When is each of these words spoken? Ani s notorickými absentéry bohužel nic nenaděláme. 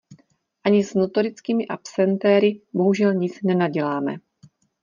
Ani 0.63 0.83
s 0.83 0.93
notorickými 0.95 1.67
absentéry 1.67 2.61
bohužel 2.73 3.13
nic 3.13 3.41
nenaděláme. 3.41 4.15